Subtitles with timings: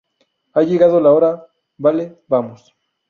[0.55, 1.45] ha llegado la hora.
[1.77, 2.73] vale, vamos.